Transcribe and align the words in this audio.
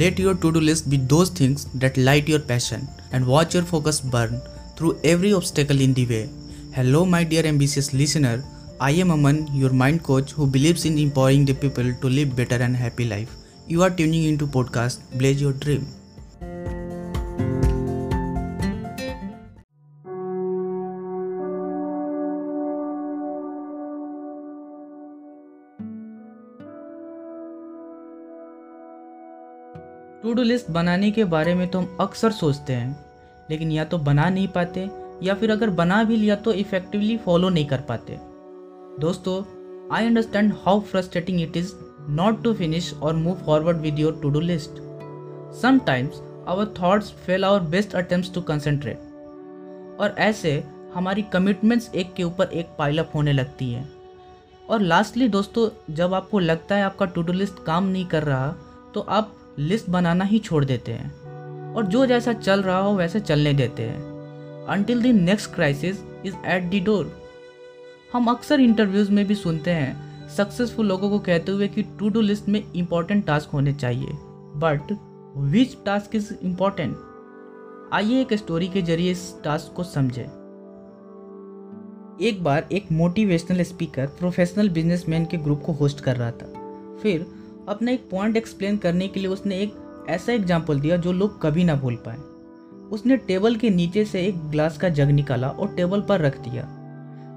Let 0.00 0.18
your 0.18 0.34
to 0.34 0.52
do 0.52 0.60
list 0.60 0.90
be 0.90 0.98
those 0.98 1.30
things 1.30 1.64
that 1.82 1.96
light 1.96 2.28
your 2.28 2.38
passion 2.38 2.86
and 3.12 3.26
watch 3.26 3.54
your 3.54 3.62
focus 3.62 3.98
burn 3.98 4.42
through 4.76 5.00
every 5.04 5.32
obstacle 5.32 5.80
in 5.80 5.94
the 5.94 6.04
way. 6.04 6.28
Hello, 6.74 7.06
my 7.06 7.24
dear 7.24 7.46
ambitious 7.46 7.94
listener. 7.94 8.44
I 8.78 8.90
am 8.90 9.10
Aman, 9.10 9.48
your 9.54 9.70
mind 9.70 10.02
coach 10.02 10.32
who 10.32 10.46
believes 10.46 10.84
in 10.84 10.98
empowering 10.98 11.46
the 11.46 11.54
people 11.54 11.94
to 11.94 12.10
live 12.10 12.36
better 12.36 12.56
and 12.56 12.76
happy 12.76 13.06
life. 13.06 13.34
You 13.68 13.82
are 13.84 13.88
tuning 13.88 14.24
into 14.24 14.46
podcast 14.46 14.98
Blaze 15.16 15.40
Your 15.40 15.54
Dream. 15.54 15.86
To 30.26 30.32
do 30.34 30.42
list 30.42 30.70
बनाने 30.70 31.10
के 31.10 31.24
बारे 31.24 31.54
में 31.54 31.66
तो 31.68 31.78
हम 31.78 31.96
अक्सर 32.00 32.30
सोचते 32.32 32.72
हैं, 32.72 32.96
लेकिन 33.50 33.72
या 33.72 33.84
तो 33.84 33.98
बना 33.98 34.28
नहीं 34.28 34.46
पाते, 34.48 34.88
या 35.22 35.34
फिर 35.34 35.50
अगर 35.50 35.70
बना 35.70 36.02
भी 36.04 36.16
लिया 36.16 36.36
तो 36.36 36.52
इफ़ेक्टिवली 36.54 37.16
फॉलो 37.16 37.48
नहीं 37.48 37.66
कर 37.66 37.80
पाते। 37.80 38.18
दोस्तों 39.00 39.36
I 39.96 40.06
understand 40.06 40.52
how 40.64 40.80
frustrating 40.82 41.40
it 41.42 41.56
is 41.56 41.72
not 42.10 42.42
to 42.44 42.54
finish 42.54 42.92
और 42.94 43.14
move 43.16 43.36
forward 43.46 43.76
with 43.76 43.98
your 43.98 44.18
to 44.22 44.30
do 44.30 44.40
list 44.40 44.82
sometimes 45.60 46.20
our 46.48 46.74
thoughts 46.80 47.12
fail 47.26 47.44
our 47.44 47.60
best 47.70 47.94
attempt 47.94 48.34
to 48.34 48.40
concentrate 48.42 48.98
और 50.00 50.14
ऐसे 50.18 50.58
हमारी 50.94 51.22
कमिटमेंट्स 51.32 51.90
एक 51.94 52.12
के 52.14 52.24
ऊपर 52.24 52.52
एक 52.52 52.76
पाइलअप 52.78 53.12
होने 53.14 53.32
लगती 53.32 53.72
हैं। 53.72 53.88
और 54.68 54.80
लास्टली 54.82 55.28
दोस्तों, 55.28 55.68
जब 55.90 56.14
आपको 56.14 56.38
लगता 56.40 56.74
है 56.74 56.82
आपका 56.82 57.06
टू 57.06 57.22
डू 57.22 57.32
लिस्ट 57.32 57.64
काम 57.66 57.84
नहीं 57.86 58.06
कर 58.06 58.22
रहा 58.24 58.54
तो 58.94 59.00
आप 59.00 59.32
लिस्ट 59.58 59.90
बनाना 59.90 60.24
ही 60.24 60.38
छोड़ 60.38 60.64
देते 60.64 60.92
हैं 60.92 61.74
और 61.74 61.86
जो 61.86 62.06
जैसा 62.06 62.32
चल 62.32 62.62
रहा 62.62 62.78
हो 62.78 62.94
वैसे 62.96 63.20
चलने 63.20 63.52
देते 63.52 63.82
हैं। 63.82 64.02
Until 64.68 65.02
the 65.02 65.06
next 65.06 65.54
crisis 65.54 65.96
is 66.26 66.34
at 66.46 66.70
the 66.70 66.84
door 66.84 67.12
हम 68.12 68.26
अक्सर 68.26 68.60
इंटरव्यूज़ 68.60 69.12
में 69.12 69.24
भी 69.26 69.34
सुनते 69.34 69.70
हैं 69.70 70.28
सक्सेसफुल 70.28 70.86
लोगों 70.86 71.10
को 71.10 71.18
कहते 71.18 71.52
हुए 71.52 71.68
कि 71.68 71.82
टू 71.82 72.08
डू 72.08 72.20
लिस्ट 72.20 72.48
में 72.48 72.72
इंपॉर्टेंट 72.72 73.26
टास्क 73.26 73.50
होने 73.50 73.72
चाहिए। 73.72 74.08
But 74.56 74.92
which 75.36 75.76
task 75.86 76.16
is 76.16 76.32
important 76.42 76.96
आइए 77.92 78.20
एक 78.20 78.34
स्टोरी 78.34 78.68
के 78.68 78.82
ज़रिए 78.82 79.10
इस 79.10 79.34
टास्क 79.44 79.76
को 79.76 79.84
समझे। 79.84 80.22
एक 82.28 82.38
बार 82.44 82.68
एक 82.72 82.92
मोटिवेशनल 82.92 83.62
स्पीकर 83.62 84.06
प्रोफेशनल 84.06 84.68
बिजनेसमैन 84.68 85.24
के 85.24 85.36
ग्रुप 85.36 85.62
को 85.66 85.72
होस्ट 85.72 86.00
कर 86.00 86.16
रहा 86.16 86.30
था। 86.30 86.46
फिर 87.02 87.26
अपना 87.68 87.90
एक 87.90 88.08
पॉइंट 88.10 88.36
एक्सप्लेन 88.36 88.76
करने 88.76 89.08
के 89.08 89.20
लिए 89.20 89.28
उसने 89.28 89.58
एक 89.60 89.74
ऐसा 90.10 90.32
एग्ज़ाम्पल 90.32 90.80
दिया 90.80 90.96
जो 90.96 91.12
लोग 91.12 91.40
कभी 91.42 91.64
ना 91.64 91.74
भूल 91.76 91.96
पाए। 92.06 92.16
उसने 92.90 93.16
टेबल 93.18 93.56
के 93.56 93.70
नीचे 93.70 94.04
से 94.04 94.20
एक 94.26 94.38
ग्लास 94.50 94.76
का 94.78 94.88
जग 94.90 95.10
निकाला 95.10 95.48
और 95.48 95.74
टेबल 95.76 96.00
पर 96.00 96.20
रख 96.20 96.38
दिया। 96.40 96.62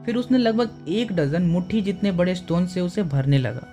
फिर 0.06 0.16
उसने 0.16 0.38
लगभग 0.38 0.86
एक 0.90 1.12
डजन 1.14 1.44
मुट्ठी 1.44 1.82
जितने 1.82 2.12
बड़े 2.12 2.36
स्टोन 2.36 2.68
से 2.68 2.82
उसे 2.82 3.04
भरने 3.06 3.38
लगा। 3.38 3.68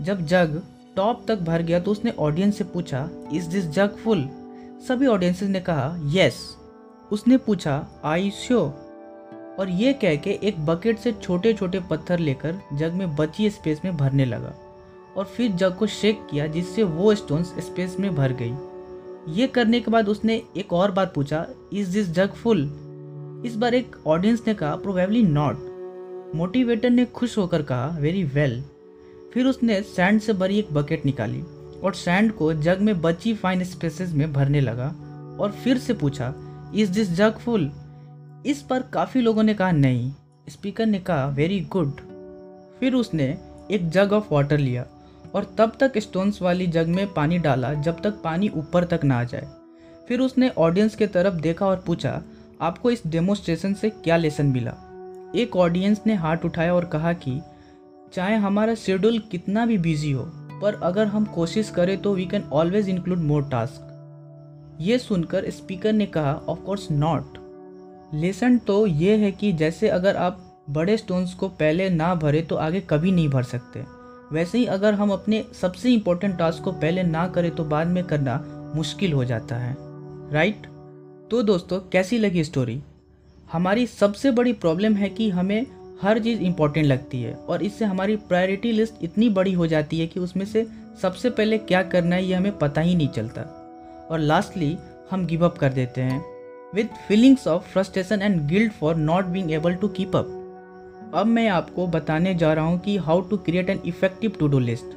जब 0.00 0.24
जग 0.26 0.62
टॉप 0.96 1.24
तक 1.28 1.40
भर 1.40 1.62
गया 1.62 1.80
तो 1.80 1.90
उसने 1.90 2.10
ऑडियंस 2.18 2.58
से 2.58 2.64
पूछा 2.64 3.08
इज़ 3.32 3.48
दिस 3.50 3.66
जग 3.66 3.96
फुल 4.04 4.28
सभी 4.88 5.06
ऑडियंसेस 5.06 5.48
ने 5.48 5.60
कहा 5.60 5.94
यस 6.14 6.40
उसने 7.12 7.36
पूछा 7.36 7.74
आई 8.04 8.30
श्योर 8.36 9.56
और 9.60 9.70
ये 9.70 9.92
कह 9.92 10.16
के 10.16 10.38
एक 10.42 10.64
बकेट 10.66 10.98
से 10.98 11.12
छोटे 11.12 11.52
छोटे 11.52 11.80
पत्थर 11.90 12.18
लेकर 12.18 12.60
जग 12.72 12.92
में 12.92 13.14
बची 13.16 13.50
स्पेस 13.50 13.80
में 13.84 13.96
भरने 13.96 14.24
लगा। 14.24 14.54
और 15.16 15.24
फिर 15.26 15.50
जग 15.52 15.76
को 15.76 15.86
शेक 15.86 16.26
किया, 16.30 16.46
जिससे 16.46 16.82
वो 16.82 17.14
स्टोन्स 17.14 17.54
स्पेस 17.58 17.96
में 18.00 18.14
भर 18.14 18.32
गई। 18.32 18.54
ये 19.34 19.46
करने 19.46 19.80
के 19.80 19.90
बाद 19.90 20.08
उसने 20.08 20.42
एक 20.56 20.72
और 20.72 20.90
बात 20.90 21.12
पूछा 21.14 21.46
इज़ 21.72 21.92
दिस 21.92 22.10
जग 22.10 22.32
फुल 22.32 22.62
इस 23.46 23.56
बार 23.56 23.74
एक 23.74 23.96
ऑडियंस 24.06 24.42
ने 24.46 24.54
कहा 24.54 24.74
प्रोबेबली 24.76 25.22
नॉट 25.22 25.70
मोटिवेटर 26.34 26.90
ने 26.90 27.04
खुश 27.06 27.36
होकर 27.38 27.62
कहा 27.62 27.86
वेरी 28.00 28.22
वेल. 28.24 28.62
फिर 29.34 29.46
उसने 29.46 29.80
सैंड 29.82 30.20
से 30.20 30.32
भरी 30.32 30.58
एक 30.58 30.72
बकेट 30.72 31.04
निकाली 31.06 31.42
और 31.84 31.94
सैंड 31.94 32.32
को 32.32 32.52
जग 32.54 32.80
में 32.80 33.00
बची 33.00 33.34
फाइन 33.34 33.64
स्पेसेस 33.64 34.12
में 34.12 34.32
भरने 34.32 34.60
लगा 34.60 34.88
और 35.40 35.52
फिर 35.64 35.78
से 35.78 35.94
पूछा 35.94 36.34
इज़ 36.74 36.92
दिस 36.92 37.10
जग 37.10 37.38
फुल 37.38 37.70
इस 38.46 38.62
पर 38.62 38.82
काफ़ी 38.92 39.20
लोगों 39.20 39.42
ने 39.42 39.54
कहा, 39.54 39.70
नहीं. 39.70 40.12
स्पीकर 40.48 40.86
ने 40.86 40.98
कहा 40.98 41.26
वेरी 41.28 41.60
गुड 41.70 42.00
फिर 42.80 42.94
उसने 42.94 43.26
एक 43.70 43.88
जग 43.90 44.12
ऑफ़ 44.12 44.32
वाटर 44.34 44.58
लिया 44.58 44.86
और 45.34 45.54
तब 45.58 45.72
तक 45.80 45.98
स्टोन्स 45.98 46.42
वाली 46.42 46.66
जग 46.66 46.86
में 46.86 47.12
पानी 47.12 47.38
डाला 47.38 47.72
जब 47.74 48.00
तक 48.02 48.20
पानी 48.24 48.48
ऊपर 48.48 48.84
तक 48.84 49.04
ना 49.04 49.20
आ 49.20 49.24
जाए। 49.24 49.48
फिर 50.08 50.20
उसने 50.20 50.48
ऑडियंस 50.48 50.94
के 50.94 51.06
तरफ़ 51.06 51.34
देखा 51.34 51.66
और 51.66 51.82
पूछा, 51.86 52.22
आपको 52.60 52.90
इस 52.90 53.02
डेमोस्ट्रेशन 53.06 53.74
से 53.74 53.90
क्या 53.90 54.16
लेसन 54.16 54.46
मिला? 54.46 54.74
एक 55.36 55.56
ऑडियंस 55.56 56.00
ने 56.06 56.14
हाथ 56.14 56.44
उठाया 56.44 56.74
और 56.74 56.84
कहा 56.84 57.12
कि, 57.12 57.40
चाहे 58.12 58.36
हमारा 58.36 58.74
शेड्यूल 58.74 59.18
कितना 59.18 59.66
भी 59.66 59.78
बिज़ी 59.78 60.10
हो, 60.12 60.24
पर 60.62 60.80
अगर 60.82 61.06
हम 61.06 61.24
कोशिश 61.24 61.70
करें 61.70 62.02
तो 62.02 62.14
we 62.14 62.26
can 62.26 62.42
always 62.42 62.88
include 62.88 63.18
more 63.18 63.48
task 63.48 63.88
ये 64.80 64.98
सुनकर 64.98 65.50
स्पीकर 65.50 65.92
ने 65.92 66.06
कहा 66.06 66.32
ऑफकोर्स 66.48 66.90
नॉट 66.90 67.38
लेसन 68.14 68.58
तो 68.58 68.86
ये 68.86 69.16
है 69.16 69.32
कि 69.32 69.52
जैसे 69.52 69.88
अगर 69.88 70.16
आप 70.16 70.64
बड़े 70.70 70.96
स्टोन्स 70.96 71.34
को 71.34 71.48
पहले 71.48 71.88
ना 71.90 72.14
भरे 72.14 72.42
तो 72.42 72.56
आगे 72.56 72.80
कभी 72.80 73.12
नहीं 73.12 73.28
भर 73.28 73.42
सकते। 73.42 73.84
वैसे 74.32 74.58
ही 74.58 74.64
अगर 74.66 74.94
हम 74.94 75.10
अपने 75.10 75.44
सबसे 75.60 75.90
इम्पोर्टेंट 75.90 76.36
टास्क 76.38 76.62
को 76.62 76.72
पहले 76.72 77.02
ना 77.02 77.26
करें 77.28 77.50
तो 77.50 77.64
बाद 77.64 77.86
में 77.86 78.02
करना 78.04 78.42
मुश्किल 78.76 79.12
हो 79.12 79.24
जाता 79.24 79.56
है। 79.56 79.76
राइट 80.32 80.66
तो 81.30 81.42
दोस्तों, 81.42 81.78
कैसी 81.80 82.18
लगी 82.18 82.44
स्टोरी 82.44 82.82
हमारी 83.52 83.86
सबसे 83.86 84.30
बड़ी 84.30 84.52
प्रॉब्लम 84.52 84.94
है 84.94 85.08
कि 85.08 85.28
हमें 85.30 85.66
हर 86.02 86.18
चीज़ 86.18 86.40
इंपॉर्टेंट 86.40 86.86
लगती 86.86 87.22
है 87.22 87.34
और 87.34 87.62
इससे 87.62 87.84
हमारी 87.84 88.16
प्रायोरिटी 88.16 88.72
लिस्ट 88.72 88.94
इतनी 89.02 89.28
बड़ी 89.28 89.52
हो 89.52 89.66
जाती 89.66 90.00
है 90.00 90.06
कि 90.06 90.20
उसमें 90.20 90.44
से 90.46 90.66
सबसे 91.02 91.30
पहले 91.30 91.58
क्या 91.58 91.82
करना 91.82 92.16
है 92.16 92.24
ये 92.24 92.34
हमें 92.34 92.58
पता 92.58 92.80
ही 92.80 92.94
नहीं 92.94 93.08
चलता। 93.08 93.42
और 94.10 94.18
लास्टली 94.18 94.76
हम 95.10 95.26
गिव 95.26 95.44
अप 95.44 95.58
कर 95.58 95.72
देते 95.72 96.00
हैं। 96.00 96.24
With 96.74 96.88
feelings 97.08 97.46
of 97.48 97.62
frustration 97.62 98.22
and 98.22 98.40
guilt 98.48 98.72
for 98.72 98.96
not 98.96 99.24
being 99.24 99.52
able 99.52 99.74
to 99.74 99.88
keep 99.88 100.16
up 100.16 100.38
अब 101.14 101.26
मैं 101.26 101.48
आपको 101.48 101.86
बताने 101.86 102.34
जा 102.34 102.52
रहा 102.52 102.64
हूँ 102.64 102.78
कि 102.80 102.96
how 102.96 103.20
to 103.20 103.36
create 103.36 103.70
an 103.70 103.80
effective 103.86 104.32
to 104.40 104.46
do 104.48 104.58
list 104.58 104.94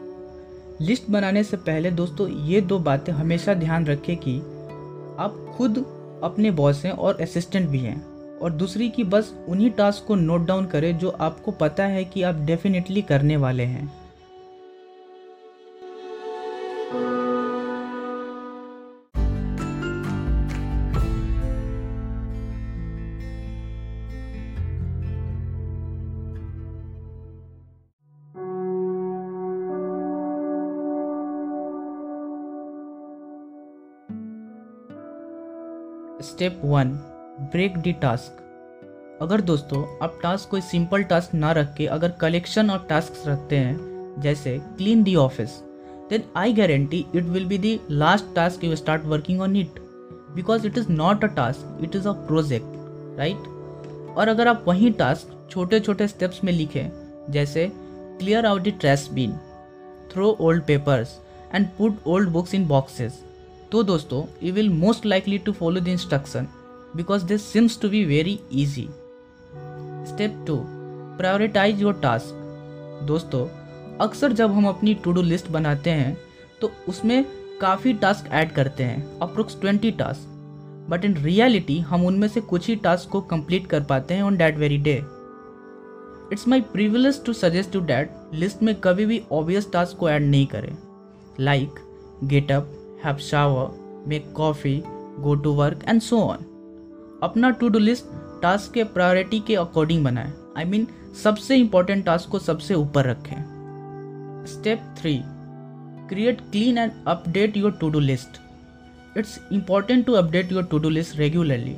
list 0.81 1.09
बनाने 1.09 1.44
से 1.44 1.58
पहले 1.58 1.92
दोस्तों, 1.92 2.28
ये 2.28 2.62
दो 2.62 2.78
बातें 2.80 3.12
हमेशा 3.14 3.53
ध्यान 3.53 3.86
रखें 3.86 4.16
कि 4.18 4.38
आप 5.20 5.53
खुद 5.58 5.78
अपने 6.24 6.52
बॉस 6.52 6.84
हैं 6.86 6.92
और 6.92 7.22
असिस्टेंट 7.22 7.70
भी 7.70 7.80
हैं। 7.80 8.00
और 8.40 8.52
दूसरी 8.52 8.90
कि 8.90 9.03
बस 9.03 9.34
उन्हीं 9.50 9.70
टास्क 9.70 10.08
को 10.08 10.16
नोट 10.16 10.46
डाउन 10.46 10.66
करें 10.66 10.98
जो 10.98 11.09
आपको 11.09 11.52
पता 11.52 11.86
है 11.86 12.06
कि 12.06 12.24
आप 12.24 12.36
डेफिनेटली 12.36 13.02
करने 13.02 13.38
वाले 13.38 13.64
हैं। 13.64 13.92
Step 36.25 36.62
one, 36.66 36.90
break 37.52 37.78
the 37.78 37.91
task. 38.02 38.41
अगर 39.22 39.41
दोस्तों, 39.41 39.84
आप 40.03 40.19
टास्क 40.24 40.50
कोई 40.50 40.62
सिंपल 40.62 41.03
टास्क 41.03 41.34
ना 41.34 41.52
रख 41.52 41.73
के 41.76 41.85
अगर 41.88 42.11
कलेक्शन 42.22 42.70
ऑफ़ 42.70 42.88
टास्क 42.90 43.23
रखते 43.28 43.58
हैं, 43.58 44.22
जैसे 44.22 44.58
clean 44.78 45.03
the 45.03 45.16
office 45.17 45.50
then 46.09 46.23
I 46.38 46.53
guarantee 46.53 47.05
it 47.16 47.23
will 47.23 47.46
be 47.46 47.58
the 47.58 47.79
last 47.91 48.34
task 48.35 48.64
you 48.64 48.76
start 48.76 49.05
working 49.05 49.41
on 49.41 49.55
it 49.55 49.79
because 50.35 50.67
it 50.67 50.78
is 50.78 50.91
not 50.91 51.23
a 51.23 51.28
task 51.35 51.84
it 51.84 51.96
is 51.96 52.08
a 52.08 52.11
project 52.28 53.17
right 53.20 53.47
और 54.17 54.28
अगर 54.28 54.47
आप 54.47 54.64
वही 54.67 54.90
task 55.00 55.50
छोटे 55.52 55.79
छोटे 55.79 56.08
steps 56.08 56.44
में 56.44 56.52
लिखें, 56.53 57.32
जैसे 57.32 57.70
clear 58.20 58.46
out 58.46 58.64
the 58.64 58.73
trash 58.79 59.08
bin 59.14 59.38
throw 60.11 60.35
old 60.41 60.64
papers 60.64 61.17
and 61.53 61.67
put 61.78 62.08
old 62.08 62.29
books 62.29 62.53
in 62.55 62.67
boxes 62.67 63.23
तो 63.72 63.84
दोस्तों 63.84 64.23
you 64.44 64.53
will 64.53 64.70
most 64.70 65.06
likely 65.06 65.38
to 65.38 65.52
follow 65.52 65.79
the 65.79 65.88
instruction 65.88 66.47
because 66.96 67.26
this 67.26 67.41
seems 67.41 67.79
to 67.82 67.90
be 67.90 68.03
very 68.06 68.40
easy 68.53 68.88
step 70.08 70.44
two 70.47 70.58
prioritise 71.17 71.82
your 71.82 71.94
task 71.94 72.44
दोस्तों, 73.03 73.47
अक्सर 73.97 74.34
जब 74.34 74.52
हम 74.52 74.67
अपनी 74.67 74.94
to 74.94 75.12
do 75.12 75.22
list 75.22 75.50
बनाते 75.52 75.90
हैं 75.90 76.17
तो 76.62 76.72
उसमें 76.90 77.26
काफ़ी 77.62 77.94
टास्क 77.94 78.29
ऐड 78.32 78.52
करते 78.52 78.84
हैं 78.84 79.20
approx 79.20 79.59
twenty 79.62 79.91
task 79.91 80.34
but 80.90 81.06
in 81.06 81.16
reality 81.17 81.79
हम 81.79 82.06
उनमें 82.06 82.28
से 82.28 82.41
कुछ 82.41 82.67
ही 82.67 82.76
टास्क 82.76 83.09
को 83.09 83.22
कंप्लीट 83.22 83.67
कर 83.67 83.84
पाते 83.84 84.14
हैं 84.14 84.23
on 84.23 84.38
that 84.38 84.58
very 84.58 84.78
day 84.78 84.96
it's 86.34 86.47
my 86.47 86.62
privilege 86.62 87.23
to 87.26 87.34
suggest 87.34 87.72
to 87.72 87.79
that 87.79 88.16
list 88.34 88.64
में 88.64 88.76
कभी 88.76 89.06
भी 89.06 89.22
ऑब्वियस 89.32 89.72
टास्क 89.72 89.97
को 89.97 90.09
ऐड 90.09 90.22
नहीं 90.22 90.46
करें. 90.47 90.78
Like 91.40 91.79
get up 92.23 92.72
have 93.05 93.22
shower, 93.22 93.66
make 94.07 94.28
coffee, 94.34 94.78
go 95.23 95.35
to 95.46 95.55
work 95.61 95.87
and 95.93 96.07
so 96.09 96.22
on. 96.25 96.46
अपना 97.23 97.49
टू 97.59 97.69
डू 97.69 97.79
लिस्ट 97.79 98.05
टास्क 98.41 98.73
के 98.73 98.84
priority 98.84 99.40
के 99.40 99.55
according 99.55 100.03
बनाएँ। 100.05 100.31
आई 100.57 100.63
I 100.63 100.67
मीन 100.67 100.85
mean, 100.85 101.16
सबसे 101.23 101.55
इंपॉर्टेंट 101.55 102.05
टास्क 102.05 102.29
को 102.29 102.40
सबसे 102.40 102.73
ऊपर 102.73 103.05
रखें। 103.05 104.46
Step 104.47 104.81
three 104.97 105.19
create 106.09 106.41
clean 106.52 106.78
and 106.78 106.91
update 107.07 107.57
your 107.57 107.72
to 107.72 107.90
do 107.90 107.99
list 107.99 108.40
it's 109.17 109.40
important 109.53 110.05
to 110.05 110.13
update 110.13 110.52
your 110.52 110.63
to 110.63 110.78
do 110.79 110.90
list 110.90 111.17
regularly 111.17 111.75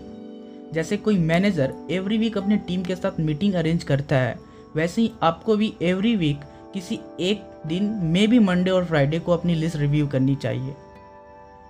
जैसे 0.74 0.98
कोई 0.98 1.18
मैनेजर 1.18 1.74
एवरी 1.92 2.18
वीक 2.18 2.38
अपने 2.38 2.58
टीम 2.68 2.84
के 2.84 2.96
साथ 2.96 3.20
मीटिंग 3.20 3.54
अरेंज 3.54 3.84
करता 3.84 4.16
है 4.16 4.36
वैसे 4.76 5.02
ही 5.02 5.12
आपको 5.24 5.56
भी 5.58 5.74
एवरी 5.82 6.16
वीक 6.16 6.40
किसी 6.74 7.00
एक 7.20 7.44
दिन 7.68 7.84
मे 8.14 8.26
बी 8.28 8.40
मंडे 8.40 8.72
और 8.72 8.86
फ्राइडे 8.86 9.20
को 9.20 9.32
अपनी 9.32 9.56
लिस्ट 9.56 9.78
रिव्यू 9.78 10.08
करनी 10.08 10.36
चाहिए। 10.36 10.74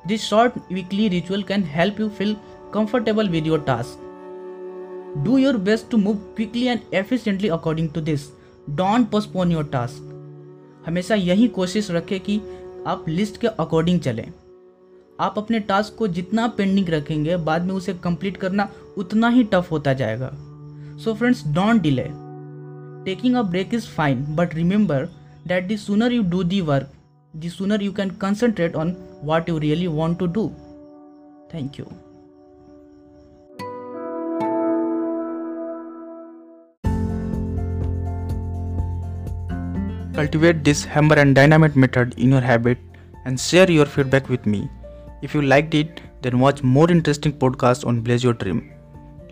This 0.07 0.21
short 0.23 0.53
weekly 0.71 1.07
ritual 1.09 1.43
can 1.43 1.63
help 1.67 1.99
you 1.99 2.09
feel 2.17 2.35
comfortable 2.73 3.29
with 3.29 3.47
your 3.47 3.59
task 3.67 4.03
do 5.25 5.37
your 5.37 5.57
best 5.67 5.89
to 5.91 5.97
move 5.97 6.15
quickly 6.35 6.65
and 6.65 6.79
efficiently 6.93 7.49
according 7.49 7.89
to 7.89 8.01
this 8.01 8.27
don't 8.69 9.09
postpone 9.11 9.51
your 9.51 9.69
task 9.73 10.83
हमेशा 10.87 11.15
यही 11.15 11.47
कोशिश 11.55 11.89
रखें 11.91 12.19
कि 12.19 12.41
आप 12.87 13.05
लिस्ट 13.09 13.37
के 13.37 13.47
अकॉर्डिंग 13.47 13.99
चलें। 14.01 14.27
आप 15.19 15.37
अपने 15.37 15.59
टास्क 15.59 15.95
को 15.97 16.07
जितना 16.07 16.47
पेंडिंग 16.47 16.89
रखेंगे, 16.89 17.37
बाद 17.37 17.63
में 17.65 17.73
उसे 17.75 17.93
कंप्लीट 18.03 18.37
करना 18.37 18.69
उतना 18.97 19.29
ही 19.29 19.43
टफ 19.43 19.71
होता 19.71 19.93
जाएगा। 19.93 20.29
So 21.03 21.13
friends 21.13 21.43
don't 21.47 21.81
delay 21.81 22.05
taking 23.05 23.35
a 23.35 23.41
break 23.41 23.73
is 23.73 23.87
fine 23.87 24.23
but 24.35 24.55
remember 24.55 25.05
that 25.47 25.67
the 25.71 25.77
sooner 25.77 26.13
you 26.13 26.23
do 26.29 26.43
the 26.43 26.61
work 26.61 26.91
the 27.35 27.49
sooner 27.49 27.83
you 27.83 27.91
can 27.91 28.09
concentrate 28.21 28.75
on 28.75 28.95
what 29.21 29.47
you 29.47 29.59
really 29.59 29.87
want 29.87 30.19
to 30.19 30.27
do. 30.27 30.53
Thank 31.49 31.77
you. 31.77 31.89
Cultivate 40.13 40.63
this 40.63 40.83
hammer 40.83 41.15
and 41.15 41.35
dynamite 41.35 41.75
method 41.75 42.15
in 42.17 42.31
your 42.31 42.41
habit 42.41 42.79
and 43.25 43.39
share 43.39 43.69
your 43.69 43.85
feedback 43.85 44.29
with 44.29 44.45
me. 44.47 44.67
If 45.21 45.35
you 45.35 45.43
liked 45.43 45.75
it, 45.75 46.01
then 46.21 46.39
watch 46.39 46.63
more 46.63 46.89
interesting 46.89 47.33
podcasts 47.33 47.85
on 47.85 48.01
Blaze 48.01 48.23
Your 48.23 48.33
Dream. 48.33 48.71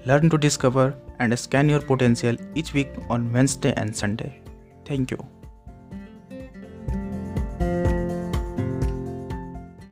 Learn 0.05 0.29
to 0.29 0.37
discover 0.37 0.95
and 1.19 1.37
scan 1.39 1.69
your 1.69 1.81
potential 1.81 2.35
each 2.53 2.73
week 2.73 2.91
on 3.09 3.31
Wednesday 3.33 3.73
and 3.75 3.95
Sunday. 3.95 4.41
Thank 4.85 5.09
you. 5.09 5.34